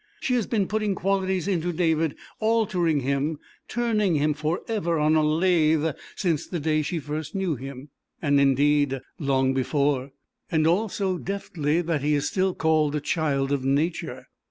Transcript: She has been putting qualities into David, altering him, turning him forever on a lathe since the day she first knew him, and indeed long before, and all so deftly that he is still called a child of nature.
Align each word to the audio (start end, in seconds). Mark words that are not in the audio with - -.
She 0.19 0.33
has 0.33 0.47
been 0.47 0.67
putting 0.67 0.95
qualities 0.95 1.47
into 1.47 1.71
David, 1.71 2.15
altering 2.39 3.01
him, 3.01 3.37
turning 3.67 4.15
him 4.15 4.33
forever 4.33 4.97
on 4.97 5.15
a 5.15 5.21
lathe 5.23 5.95
since 6.15 6.47
the 6.47 6.59
day 6.59 6.81
she 6.81 6.97
first 6.97 7.35
knew 7.35 7.55
him, 7.55 7.89
and 8.19 8.41
indeed 8.41 8.99
long 9.19 9.53
before, 9.53 10.09
and 10.49 10.65
all 10.65 10.89
so 10.89 11.19
deftly 11.19 11.81
that 11.81 12.01
he 12.01 12.15
is 12.15 12.27
still 12.27 12.55
called 12.55 12.95
a 12.95 12.99
child 12.99 13.51
of 13.51 13.63
nature. 13.63 14.25